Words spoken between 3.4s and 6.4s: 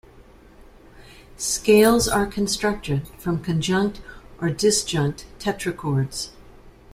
conjunct or disjunct tetrachords.